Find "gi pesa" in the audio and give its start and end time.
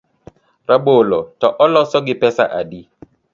2.05-2.43